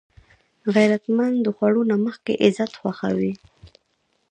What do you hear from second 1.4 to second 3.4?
د خوړو نه مخکې عزت خوښوي